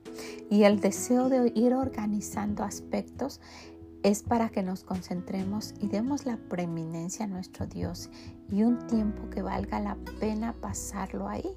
y 0.50 0.64
el 0.64 0.80
deseo 0.80 1.28
de 1.28 1.52
ir 1.54 1.74
organizando 1.74 2.64
aspectos 2.64 3.40
es 4.02 4.22
para 4.22 4.50
que 4.50 4.62
nos 4.62 4.84
concentremos 4.84 5.74
y 5.80 5.88
demos 5.88 6.26
la 6.26 6.36
preeminencia 6.36 7.24
a 7.24 7.28
nuestro 7.28 7.66
Dios 7.66 8.08
y 8.50 8.62
un 8.62 8.86
tiempo 8.86 9.28
que 9.30 9.42
valga 9.42 9.80
la 9.80 9.96
pena 10.20 10.52
pasarlo 10.52 11.28
ahí. 11.28 11.56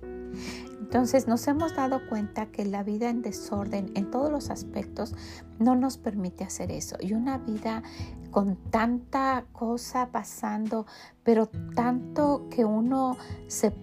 Entonces 0.79 1.27
nos 1.27 1.48
hemos 1.48 1.75
dado 1.75 2.01
cuenta 2.10 2.48
que 2.48 2.65
la 2.65 2.81
vida 2.81 3.10
en 3.10 3.22
desorden 3.22 3.91
en 3.93 4.10
todos 4.10 4.31
los 4.31 4.50
aspectos 4.50 5.13
no 5.60 5.75
nos 5.75 5.98
permite 5.98 6.43
hacer 6.43 6.72
eso. 6.72 6.96
Y 7.00 7.13
una 7.13 7.38
vida 7.38 7.84
con 8.31 8.55
tanta 8.69 9.45
cosa 9.51 10.09
pasando, 10.12 10.86
pero 11.24 11.48
tanto 11.75 12.48
que 12.50 12.65
uno 12.65 13.17
se, 13.48 13.74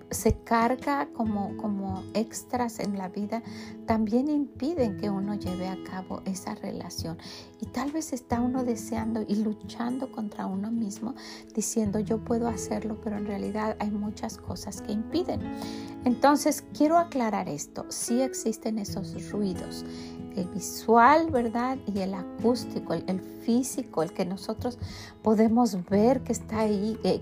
carga 0.45 1.09
como, 1.13 1.57
como 1.57 2.03
extras 2.15 2.81
en 2.81 2.97
la 2.99 3.09
vida, 3.09 3.43
también 3.87 4.29
impiden 4.29 4.97
que 4.97 5.11
uno 5.11 5.35
lleve 5.35 5.69
a 5.69 5.77
cabo 5.85 6.23
esa 6.25 6.55
relación. 6.55 7.19
Y 7.61 7.67
tal 7.67 7.93
vez 7.93 8.13
está 8.13 8.41
uno 8.41 8.65
deseando 8.65 9.25
y 9.27 9.37
luchando 9.37 10.11
contra 10.11 10.47
uno 10.47 10.71
mismo, 10.71 11.15
diciendo 11.55 12.01
yo 12.01 12.19
puedo 12.19 12.49
hacerlo, 12.49 12.99
pero 13.03 13.17
en 13.17 13.27
realidad 13.27 13.77
hay 13.81 13.91
muchas 13.91 14.39
cosas 14.39 14.83
que 14.83 14.93
impiden. 14.93 15.41
Entonces 16.05 16.65
quiero 16.77 16.99
aclarar 16.99 17.49
esto, 17.49 17.85
sí 17.89 18.21
existen 18.21 18.79
esos 18.79 19.31
ruidos 19.31 19.85
el 20.37 20.49
visual, 20.49 21.31
¿verdad? 21.31 21.79
Y 21.87 22.01
el 22.01 22.15
acústico, 22.15 22.93
el, 22.95 23.21
físico, 23.21 24.03
el 24.03 24.13
que 24.13 24.25
nosotros 24.25 24.79
podemos 25.23 25.89
ver 25.89 26.23
que 26.23 26.33
está 26.33 26.61
ahí, 26.61 26.99
que, 27.03 27.21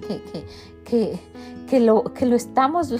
que, 0.85 1.21
que, 1.67 1.81
lo, 1.81 2.05
que 2.15 2.27
lo 2.27 2.35
estamos 2.35 2.93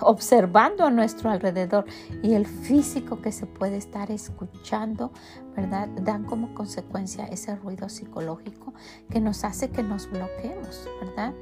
observando 0.00 0.84
a 0.84 0.90
nuestro 0.90 1.30
alrededor 1.30 1.84
y 2.22 2.34
el 2.34 2.46
físico 2.46 3.20
que 3.20 3.32
se 3.32 3.46
puede 3.46 3.76
estar 3.76 4.10
escuchando, 4.10 5.12
¿verdad? 5.54 5.88
Dan 6.02 6.24
como 6.24 6.54
consecuencia 6.54 7.26
ese 7.26 7.54
ruido 7.56 7.88
psicológico 7.88 8.74
que 9.10 9.20
nos 9.20 9.44
hace 9.44 9.70
que 9.70 9.82
nos 9.82 10.10
bloqueemos, 10.10 10.88
¿verdad? 11.00 11.32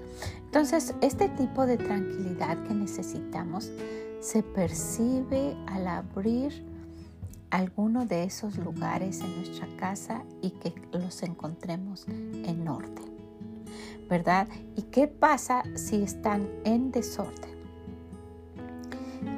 Entonces, 0.45 0.95
este 1.01 1.29
tipo 1.31 1.67
de 1.67 1.77
tranquilidad 1.77 2.63
que 2.65 2.75
necesitamos 2.75 3.71
se 4.21 4.43
percibe 4.43 5.57
al 5.67 5.89
abrir 5.89 6.74
alguno 7.55 8.05
de 8.05 8.25
esos 8.25 8.59
lugares 8.59 9.21
en 9.21 9.37
nuestra 9.37 9.69
casa 9.77 10.25
y 10.43 10.51
que 10.51 10.75
los 10.93 11.23
encontremos 11.23 12.05
en 12.09 12.67
orden. 12.67 13.15
¿Verdad? 14.09 14.49
¿Y 14.75 14.83
qué 14.83 15.07
pasa 15.07 15.63
si 15.77 16.03
están 16.03 16.49
en 16.65 16.91
desorden? 16.91 17.55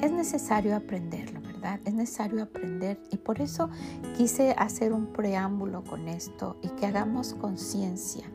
Es 0.00 0.10
necesario 0.10 0.74
aprenderlo, 0.74 1.42
¿verdad? 1.42 1.78
Es 1.84 1.92
necesario 1.92 2.42
aprender 2.42 2.98
y 3.10 3.18
por 3.18 3.42
eso 3.42 3.68
quise 4.16 4.52
hacer 4.52 4.94
un 4.94 5.12
preámbulo 5.12 5.84
con 5.84 6.08
esto 6.08 6.56
y 6.62 6.68
que 6.70 6.86
hagamos 6.86 7.34
conciencia 7.34 8.26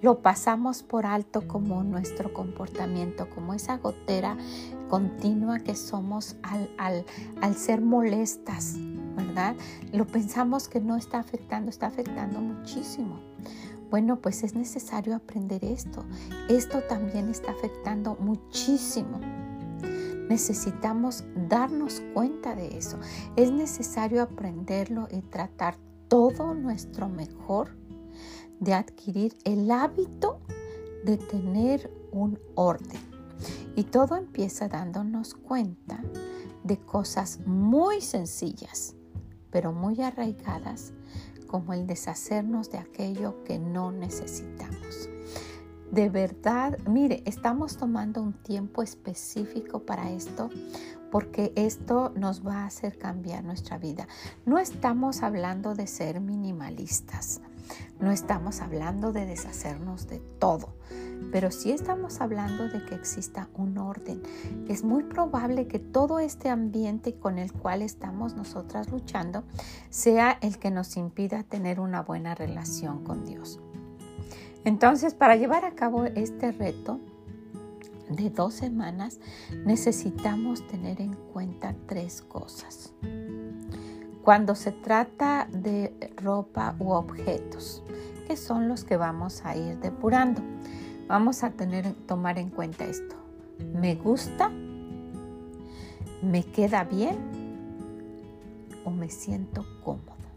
lo 0.00 0.22
pasamos 0.22 0.82
por 0.82 1.06
alto 1.06 1.48
como 1.48 1.82
nuestro 1.82 2.32
comportamiento, 2.32 3.28
como 3.30 3.54
esa 3.54 3.78
gotera 3.78 4.36
continua 4.88 5.58
que 5.58 5.74
somos 5.74 6.36
al, 6.42 6.70
al, 6.78 7.04
al 7.40 7.56
ser 7.56 7.80
molestas, 7.80 8.76
¿verdad? 9.18 9.56
Lo 9.92 10.06
pensamos 10.06 10.68
que 10.68 10.80
no 10.80 10.96
está 10.96 11.18
afectando, 11.18 11.70
está 11.70 11.88
afectando 11.88 12.40
muchísimo. 12.40 13.20
Bueno, 13.90 14.20
pues 14.20 14.42
es 14.44 14.54
necesario 14.54 15.16
aprender 15.16 15.64
esto. 15.64 16.04
Esto 16.48 16.82
también 16.82 17.28
está 17.28 17.52
afectando 17.52 18.16
muchísimo. 18.20 19.20
Necesitamos 20.28 21.24
darnos 21.48 22.02
cuenta 22.12 22.54
de 22.54 22.76
eso. 22.76 22.98
Es 23.36 23.50
necesario 23.50 24.22
aprenderlo 24.22 25.08
y 25.10 25.22
tratar 25.22 25.76
todo 26.08 26.54
nuestro 26.54 27.08
mejor 27.08 27.70
de 28.60 28.74
adquirir 28.74 29.36
el 29.44 29.70
hábito 29.70 30.40
de 31.04 31.16
tener 31.16 31.90
un 32.12 32.38
orden. 32.54 33.00
Y 33.74 33.84
todo 33.84 34.16
empieza 34.16 34.68
dándonos 34.68 35.34
cuenta 35.34 36.02
de 36.64 36.76
cosas 36.76 37.40
muy 37.46 38.02
sencillas 38.02 38.97
pero 39.50 39.72
muy 39.72 40.00
arraigadas, 40.02 40.92
como 41.46 41.72
el 41.72 41.86
deshacernos 41.86 42.70
de 42.70 42.78
aquello 42.78 43.42
que 43.44 43.58
no 43.58 43.90
necesitamos. 43.90 44.77
De 45.90 46.10
verdad, 46.10 46.78
mire, 46.86 47.22
estamos 47.24 47.78
tomando 47.78 48.22
un 48.22 48.34
tiempo 48.34 48.82
específico 48.82 49.80
para 49.80 50.10
esto 50.10 50.50
porque 51.10 51.52
esto 51.56 52.12
nos 52.14 52.46
va 52.46 52.62
a 52.62 52.66
hacer 52.66 52.98
cambiar 52.98 53.42
nuestra 53.42 53.78
vida. 53.78 54.06
No 54.44 54.58
estamos 54.58 55.22
hablando 55.22 55.74
de 55.74 55.86
ser 55.86 56.20
minimalistas, 56.20 57.40
no 58.00 58.10
estamos 58.10 58.60
hablando 58.60 59.12
de 59.12 59.24
deshacernos 59.24 60.08
de 60.08 60.20
todo, 60.38 60.74
pero 61.32 61.50
sí 61.50 61.72
estamos 61.72 62.20
hablando 62.20 62.68
de 62.68 62.84
que 62.84 62.94
exista 62.94 63.48
un 63.54 63.78
orden. 63.78 64.22
Es 64.68 64.84
muy 64.84 65.04
probable 65.04 65.68
que 65.68 65.78
todo 65.78 66.18
este 66.18 66.50
ambiente 66.50 67.14
con 67.14 67.38
el 67.38 67.52
cual 67.52 67.80
estamos 67.80 68.34
nosotras 68.34 68.90
luchando 68.90 69.44
sea 69.90 70.38
el 70.42 70.58
que 70.58 70.70
nos 70.70 70.96
impida 70.96 71.42
tener 71.44 71.80
una 71.80 72.02
buena 72.02 72.34
relación 72.34 73.04
con 73.04 73.24
Dios. 73.24 73.60
Entonces, 74.64 75.14
para 75.14 75.36
llevar 75.36 75.64
a 75.64 75.74
cabo 75.74 76.04
este 76.04 76.52
reto, 76.52 77.00
de 78.08 78.30
dos 78.30 78.54
semanas 78.54 79.20
necesitamos 79.64 80.66
tener 80.66 81.00
en 81.00 81.14
cuenta 81.14 81.74
tres 81.86 82.22
cosas. 82.22 82.92
Cuando 84.22 84.54
se 84.54 84.72
trata 84.72 85.48
de 85.50 86.12
ropa 86.16 86.74
u 86.78 86.90
objetos, 86.90 87.82
que 88.26 88.36
son 88.36 88.68
los 88.68 88.84
que 88.84 88.96
vamos 88.98 89.44
a 89.44 89.56
ir 89.56 89.78
depurando. 89.78 90.42
Vamos 91.06 91.42
a 91.42 91.50
tener, 91.50 91.94
tomar 92.06 92.38
en 92.38 92.50
cuenta 92.50 92.84
esto. 92.84 93.16
¿Me 93.74 93.94
gusta? 93.94 94.50
¿Me 96.20 96.44
queda 96.44 96.84
bien? 96.84 97.16
¿O 98.84 98.90
me 98.90 99.08
siento 99.08 99.64
cómoda? 99.82 100.28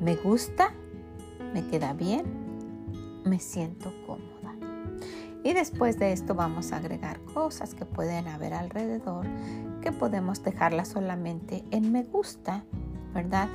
¿Me 0.00 0.16
gusta? 0.16 0.72
¿Me 1.52 1.66
queda 1.66 1.92
bien? 1.92 2.24
¿Me 3.30 3.38
siento 3.38 3.92
cómoda? 4.08 4.56
Y 5.44 5.52
después 5.52 6.00
de 6.00 6.10
esto 6.12 6.34
vamos 6.34 6.72
a 6.72 6.78
agregar 6.78 7.20
cosas 7.32 7.76
que 7.76 7.84
pueden 7.84 8.26
haber 8.26 8.52
alrededor, 8.52 9.24
que 9.80 9.92
podemos 9.92 10.42
dejarlas 10.42 10.88
solamente 10.88 11.64
en 11.70 11.92
me 11.92 12.02
gusta, 12.02 12.64
¿verdad? 13.14 13.48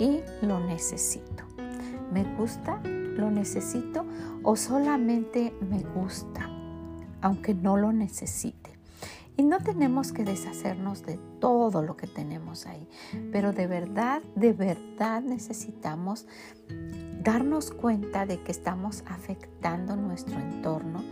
Y 0.00 0.22
lo 0.42 0.58
necesito. 0.58 1.44
Me 2.12 2.24
gusta, 2.34 2.80
lo 2.82 3.30
necesito 3.30 4.04
o 4.42 4.56
solamente 4.56 5.54
me 5.60 5.78
gusta, 5.78 6.50
aunque 7.20 7.54
no 7.54 7.76
lo 7.76 7.92
necesite. 7.92 8.59
Y 9.36 9.44
no 9.44 9.58
tenemos 9.58 10.12
que 10.12 10.24
deshacernos 10.24 11.02
de 11.02 11.18
todo 11.40 11.82
lo 11.82 11.96
que 11.96 12.06
tenemos 12.06 12.66
ahí, 12.66 12.86
pero 13.32 13.52
de 13.52 13.66
verdad, 13.66 14.22
de 14.34 14.52
verdad 14.52 15.22
necesitamos 15.22 16.26
darnos 17.22 17.70
cuenta 17.70 18.26
de 18.26 18.42
que 18.42 18.52
estamos 18.52 19.04
afectando 19.06 19.96
nuestro 19.96 20.38
entorno, 20.38 21.02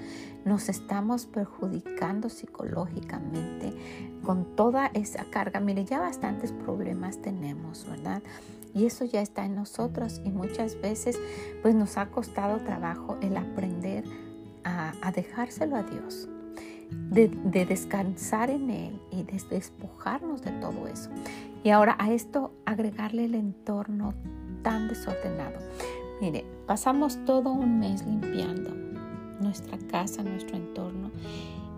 nos 0.44 0.68
estamos 0.68 1.26
perjudicando 1.26 2.28
psicológicamente 2.28 3.74
con 4.22 4.56
toda 4.56 4.86
esa 4.94 5.24
carga. 5.24 5.60
Mire, 5.60 5.84
ya 5.84 6.00
bastantes 6.00 6.52
problemas 6.52 7.20
tenemos, 7.20 7.86
¿verdad? 7.88 8.22
Y 8.74 8.86
eso 8.86 9.04
ya 9.04 9.20
está 9.20 9.44
en 9.44 9.54
nosotros 9.54 10.20
y 10.24 10.30
muchas 10.30 10.80
veces 10.80 11.18
pues 11.62 11.74
nos 11.74 11.96
ha 11.96 12.10
costado 12.10 12.58
trabajo 12.58 13.16
el 13.20 13.36
aprender 13.36 14.04
a, 14.64 15.12
dejárselo 15.12 15.76
a 15.76 15.82
Dios, 15.82 16.28
de, 16.90 17.28
de, 17.28 17.66
descansar 17.66 18.50
en 18.50 18.70
Él 18.70 19.00
y 19.10 19.22
de 19.22 19.40
despojarnos 19.50 20.42
de 20.42 20.52
todo 20.52 20.86
eso. 20.86 21.10
Y 21.64 21.70
ahora 21.70 21.96
a 21.98 22.12
esto 22.12 22.52
agregarle 22.64 23.24
el 23.24 23.34
entorno 23.34 24.14
tan 24.62 24.88
desordenado. 24.88 25.58
Mire, 26.20 26.44
pasamos 26.66 27.24
todo 27.24 27.52
un 27.52 27.78
mes 27.78 28.04
limpiando 28.04 28.74
nuestra 29.40 29.78
casa, 29.78 30.22
nuestro 30.22 30.56
entorno. 30.56 31.10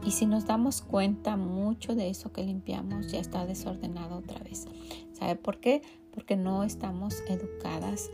Y 0.05 0.12
si 0.12 0.25
nos 0.25 0.47
damos 0.47 0.81
cuenta, 0.81 1.37
mucho 1.37 1.95
de 1.95 2.09
eso 2.09 2.33
que 2.33 2.43
limpiamos 2.43 3.12
ya 3.12 3.21
está 3.21 3.45
desordenado 3.45 4.17
otra 4.17 4.38
vez. 4.40 4.67
¿Sabe 5.12 5.37
por 5.37 5.61
qué? 5.61 5.83
Porque 6.12 6.37
no 6.37 6.64
estamos 6.64 7.23
educadas 7.29 8.11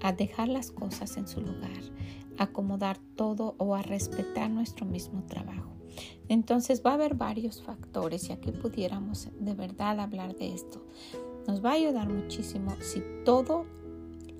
a 0.00 0.12
dejar 0.12 0.48
las 0.48 0.70
cosas 0.70 1.16
en 1.16 1.28
su 1.28 1.40
lugar, 1.40 1.82
a 2.38 2.44
acomodar 2.44 2.98
todo 3.16 3.54
o 3.58 3.74
a 3.74 3.82
respetar 3.82 4.50
nuestro 4.50 4.86
mismo 4.86 5.22
trabajo. 5.24 5.75
Entonces 6.28 6.82
va 6.84 6.92
a 6.92 6.94
haber 6.94 7.14
varios 7.14 7.62
factores 7.62 8.28
y 8.28 8.32
aquí 8.32 8.52
pudiéramos 8.52 9.28
de 9.38 9.54
verdad 9.54 10.00
hablar 10.00 10.36
de 10.36 10.54
esto. 10.54 10.82
Nos 11.46 11.64
va 11.64 11.70
a 11.70 11.74
ayudar 11.74 12.08
muchísimo 12.08 12.74
si 12.80 13.02
todo, 13.24 13.64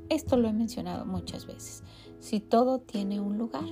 esto 0.09 0.37
lo 0.37 0.49
he 0.49 0.53
mencionado 0.53 1.07
muchas 1.07 1.47
veces, 1.47 1.83
si 2.21 2.41
todo 2.41 2.81
tiene 2.81 3.21
un 3.21 3.39
lugar 3.39 3.65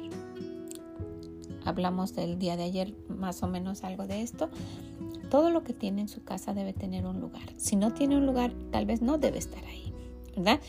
hablamos 1.64 2.14
del 2.14 2.38
día 2.38 2.56
de 2.56 2.64
ayer 2.64 2.94
más 3.08 3.42
o 3.42 3.48
menos 3.48 3.84
algo 3.84 4.06
de 4.06 4.22
esto. 4.22 4.48
Todo 5.30 5.50
lo 5.50 5.64
que 5.64 5.72
tiene 5.72 6.02
en 6.02 6.08
su 6.08 6.22
casa 6.22 6.54
debe 6.54 6.72
tener 6.72 7.06
un 7.06 7.20
lugar. 7.20 7.42
Si 7.56 7.76
no 7.76 7.92
tiene 7.92 8.16
un 8.16 8.26
lugar, 8.26 8.52
tal 8.70 8.86
vez 8.86 9.02
no 9.02 9.18
debe 9.18 9.38
estar 9.38 9.64
ahí, 9.64 9.92
¿verdad? 10.36 10.60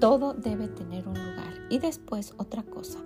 Todo 0.00 0.32
debe 0.32 0.68
tener 0.68 1.06
un 1.06 1.14
lugar. 1.14 1.52
Y 1.68 1.78
después 1.78 2.32
otra 2.38 2.62
cosa, 2.62 2.98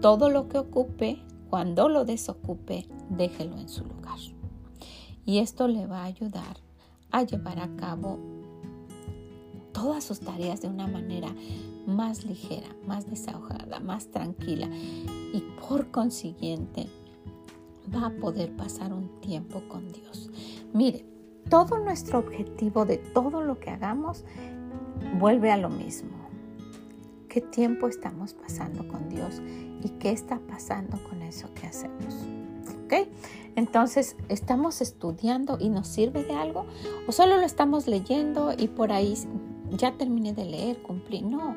todo 0.00 0.30
lo 0.30 0.48
que 0.48 0.58
ocupe, 0.58 1.18
cuando 1.48 1.88
lo 1.88 2.04
desocupe, 2.04 2.86
déjelo 3.10 3.56
en 3.58 3.68
su 3.68 3.84
lugar. 3.84 4.18
Y 5.24 5.38
esto 5.38 5.68
le 5.68 5.86
va 5.86 6.02
a 6.02 6.06
ayudar 6.06 6.56
a 7.10 7.22
llevar 7.22 7.58
a 7.58 7.68
cabo 7.76 8.18
todas 9.72 10.04
sus 10.04 10.20
tareas 10.20 10.60
de 10.60 10.68
una 10.68 10.86
manera 10.86 11.28
más 11.86 12.24
ligera, 12.24 12.68
más 12.86 13.08
desahogada, 13.08 13.80
más 13.80 14.08
tranquila 14.08 14.68
y 15.32 15.42
por 15.68 15.90
consiguiente 15.90 16.86
va 17.94 18.06
a 18.06 18.10
poder 18.10 18.54
pasar 18.56 18.92
un 18.92 19.20
tiempo 19.20 19.62
con 19.68 19.90
Dios. 19.92 20.30
Mire, 20.74 21.06
todo 21.48 21.78
nuestro 21.78 22.18
objetivo 22.18 22.84
de 22.84 22.98
todo 22.98 23.42
lo 23.42 23.58
que 23.58 23.70
hagamos 23.70 24.24
vuelve 25.18 25.50
a 25.50 25.56
lo 25.56 25.70
mismo. 25.70 26.27
¿Qué 27.28 27.40
tiempo 27.40 27.88
estamos 27.88 28.34
pasando 28.34 28.86
con 28.88 29.08
Dios 29.08 29.42
y 29.82 29.90
qué 29.98 30.10
está 30.10 30.38
pasando 30.40 31.02
con 31.08 31.22
eso 31.22 31.52
que 31.54 31.66
hacemos? 31.66 32.14
¿Ok? 32.84 33.08
Entonces, 33.54 34.16
¿estamos 34.28 34.80
estudiando 34.80 35.58
y 35.60 35.68
nos 35.68 35.88
sirve 35.88 36.24
de 36.24 36.34
algo? 36.34 36.66
¿O 37.06 37.12
solo 37.12 37.36
lo 37.36 37.42
estamos 37.42 37.86
leyendo 37.86 38.54
y 38.56 38.68
por 38.68 38.92
ahí 38.92 39.14
ya 39.70 39.92
terminé 39.92 40.32
de 40.32 40.44
leer, 40.44 40.82
cumplí. 40.82 41.22
No, 41.22 41.56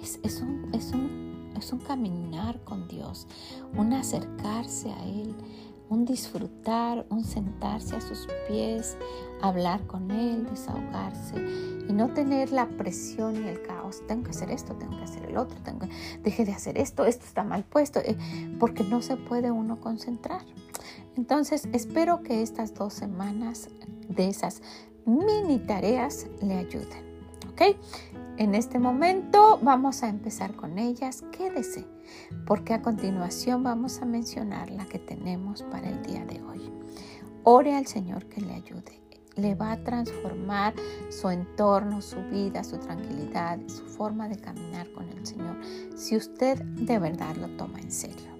es, 0.00 0.40
un, 0.40 0.70
es, 0.72 0.92
un, 0.92 1.52
es 1.56 1.72
un 1.72 1.80
caminar 1.80 2.62
con 2.64 2.88
Dios, 2.88 3.26
un 3.76 3.92
acercarse 3.92 4.90
a 4.90 5.04
Él, 5.04 5.34
un 5.92 6.06
disfrutar, 6.06 7.04
un 7.10 7.22
sentarse 7.22 7.96
a 7.96 8.00
sus 8.00 8.26
pies, 8.48 8.96
hablar 9.42 9.86
con 9.86 10.10
Él, 10.10 10.46
desahogarse 10.46 11.36
y 11.86 11.92
no 11.92 12.08
tener 12.14 12.50
la 12.50 12.66
presión 12.66 13.44
y 13.44 13.48
el 13.48 13.60
caos. 13.62 14.02
Tengo 14.08 14.24
que 14.24 14.30
hacer 14.30 14.50
esto, 14.50 14.74
tengo 14.74 14.96
que 14.96 15.04
hacer 15.04 15.26
el 15.26 15.36
otro, 15.36 15.58
tengo 15.62 15.86
deje 16.22 16.46
de 16.46 16.52
hacer 16.52 16.78
esto, 16.78 17.04
esto 17.04 17.26
está 17.26 17.44
mal 17.44 17.64
puesto, 17.64 18.00
eh, 18.00 18.16
porque 18.58 18.84
no 18.84 19.02
se 19.02 19.16
puede 19.16 19.50
uno 19.50 19.80
concentrar. 19.80 20.40
Entonces, 21.14 21.68
espero 21.72 22.22
que 22.22 22.40
estas 22.40 22.72
dos 22.72 22.94
semanas 22.94 23.68
de 24.08 24.28
esas 24.28 24.62
mini 25.04 25.58
tareas 25.58 26.26
le 26.40 26.54
ayuden. 26.54 27.12
¿ok? 27.52 27.76
En 28.38 28.54
este 28.54 28.78
momento 28.78 29.58
vamos 29.62 30.02
a 30.02 30.08
empezar 30.08 30.54
con 30.56 30.78
ellas. 30.78 31.22
Quédese, 31.32 31.86
porque 32.46 32.72
a 32.72 32.80
continuación 32.80 33.62
vamos 33.62 34.00
a 34.00 34.06
mencionar 34.06 34.70
la 34.70 34.86
que 34.86 34.98
tenemos 34.98 35.62
para 35.64 35.90
el 35.90 36.02
día 36.02 36.24
de 36.24 36.42
hoy. 36.42 36.72
Ore 37.44 37.76
al 37.76 37.86
Señor 37.86 38.26
que 38.26 38.40
le 38.40 38.54
ayude. 38.54 39.02
Le 39.36 39.54
va 39.54 39.72
a 39.72 39.84
transformar 39.84 40.74
su 41.10 41.28
entorno, 41.28 42.00
su 42.00 42.22
vida, 42.30 42.64
su 42.64 42.78
tranquilidad, 42.78 43.58
su 43.66 43.84
forma 43.84 44.28
de 44.28 44.38
caminar 44.38 44.90
con 44.92 45.08
el 45.08 45.26
Señor, 45.26 45.56
si 45.96 46.16
usted 46.16 46.62
de 46.62 46.98
verdad 46.98 47.36
lo 47.36 47.48
toma 47.56 47.80
en 47.80 47.90
serio. 47.90 48.31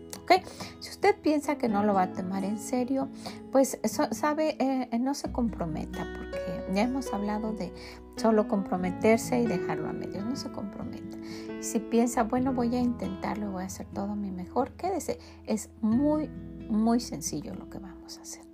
Si 0.81 0.91
usted 0.91 1.17
piensa 1.21 1.57
que 1.59 1.69
no 1.69 1.83
lo 1.83 1.95
va 1.95 2.03
a 2.03 2.13
tomar 2.13 2.45
en 2.45 2.59
serio, 2.59 3.09
pues 3.51 3.79
sabe, 4.13 4.57
eh, 4.59 4.99
no 4.99 5.15
se 5.15 5.31
comprometa, 5.31 6.07
porque 6.17 6.75
ya 6.75 6.83
hemos 6.83 7.13
hablado 7.13 7.53
de 7.53 7.73
solo 8.17 8.49
comprometerse 8.49 9.41
y 9.41 9.47
dejarlo 9.47 9.89
a 9.89 9.93
medios, 9.93 10.25
no 10.25 10.37
se 10.37 10.51
comprometa. 10.51 11.19
si 11.61 11.79
piensa, 11.79 12.25
bueno, 12.25 12.53
voy 12.53 12.75
a 12.75 12.81
intentarlo, 12.81 13.51
voy 13.51 13.63
a 13.63 13.67
hacer 13.67 13.87
todo 13.93 14.17
mi 14.17 14.31
mejor, 14.31 14.73
quédese. 14.73 15.19
Es 15.47 15.71
muy, 15.81 16.29
muy 16.69 17.01
sencillo 17.01 17.55
lo 17.55 17.69
que 17.69 17.79
vamos 17.79 18.19
a 18.19 18.23
hacer. 18.23 18.53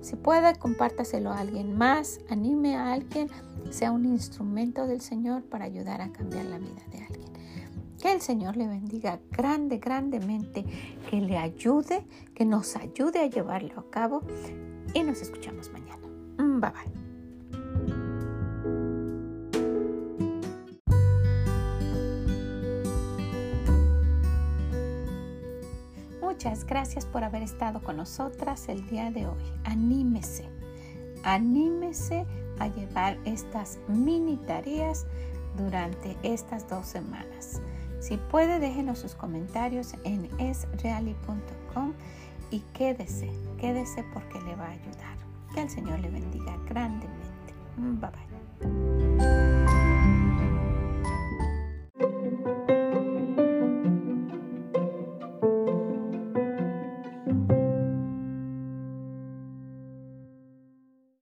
Si 0.00 0.14
puede, 0.14 0.54
compártaselo 0.56 1.30
a 1.30 1.38
alguien 1.38 1.76
más, 1.76 2.20
anime 2.28 2.76
a 2.76 2.92
alguien, 2.92 3.28
sea 3.70 3.92
un 3.92 4.04
instrumento 4.04 4.86
del 4.86 5.00
Señor 5.00 5.42
para 5.44 5.64
ayudar 5.64 6.02
a 6.02 6.12
cambiar 6.12 6.44
la 6.44 6.58
vida 6.58 6.82
de 6.92 6.98
alguien. 6.98 7.35
El 8.06 8.20
Señor 8.20 8.56
le 8.56 8.68
bendiga 8.68 9.18
grande, 9.32 9.78
grandemente, 9.78 10.64
que 11.10 11.20
le 11.20 11.36
ayude, 11.36 12.06
que 12.36 12.44
nos 12.44 12.76
ayude 12.76 13.18
a 13.18 13.26
llevarlo 13.26 13.80
a 13.80 13.90
cabo 13.90 14.22
y 14.94 15.02
nos 15.02 15.20
escuchamos 15.20 15.72
mañana. 15.72 16.06
Mm, 16.38 16.60
bye 16.60 16.70
bye. 16.70 17.06
Muchas 26.22 26.64
gracias 26.64 27.04
por 27.06 27.24
haber 27.24 27.42
estado 27.42 27.82
con 27.82 27.96
nosotras 27.96 28.68
el 28.68 28.86
día 28.86 29.10
de 29.10 29.26
hoy. 29.26 29.42
Anímese, 29.64 30.48
anímese 31.24 32.24
a 32.60 32.68
llevar 32.68 33.18
estas 33.24 33.80
mini 33.88 34.36
tareas 34.36 35.06
durante 35.56 36.16
estas 36.22 36.68
dos 36.68 36.86
semanas. 36.86 37.60
Si 38.06 38.18
puede, 38.18 38.60
déjenos 38.60 39.00
sus 39.00 39.16
comentarios 39.16 39.94
en 40.04 40.28
esreali.com 40.38 41.92
y 42.52 42.60
quédese, 42.72 43.28
quédese 43.58 44.04
porque 44.14 44.40
le 44.42 44.54
va 44.54 44.66
a 44.66 44.70
ayudar. 44.70 45.16
Que 45.52 45.62
el 45.62 45.70
Señor 45.70 45.98
le 45.98 46.10
bendiga 46.10 46.56
grandemente. 46.68 47.52
Bye 47.76 48.10
bye. 48.12 49.45